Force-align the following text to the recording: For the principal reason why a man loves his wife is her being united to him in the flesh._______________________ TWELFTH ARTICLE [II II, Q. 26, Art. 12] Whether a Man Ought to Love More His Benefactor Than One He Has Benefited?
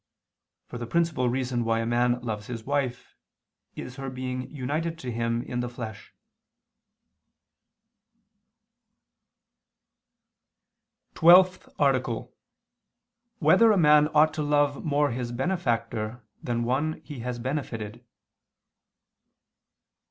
For 0.65 0.79
the 0.79 0.87
principal 0.87 1.29
reason 1.29 1.63
why 1.63 1.79
a 1.79 1.85
man 1.85 2.21
loves 2.21 2.47
his 2.47 2.63
wife 2.63 3.13
is 3.75 3.97
her 3.97 4.09
being 4.09 4.49
united 4.49 4.97
to 4.97 5.11
him 5.11 5.43
in 5.43 5.59
the 5.59 5.69
flesh._______________________ 5.69 6.11
TWELFTH 11.13 11.69
ARTICLE 11.77 12.17
[II 12.17 12.25
II, 12.25 12.29
Q. 12.31 13.41
26, 13.41 13.45
Art. 13.45 13.59
12] 13.59 13.61
Whether 13.61 13.71
a 13.71 13.77
Man 13.77 14.07
Ought 14.15 14.33
to 14.33 14.41
Love 14.41 14.83
More 14.83 15.11
His 15.11 15.31
Benefactor 15.31 16.23
Than 16.41 16.63
One 16.63 16.93
He 17.03 17.19
Has 17.19 17.37
Benefited? 17.37 18.03